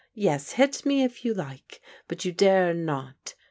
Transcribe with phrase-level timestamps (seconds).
[0.15, 1.79] Yes, hit me if you like.
[2.07, 3.35] But you dare not!